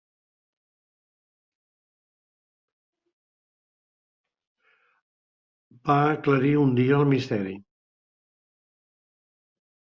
[5.91, 7.55] Va aclarir un dia el misteri.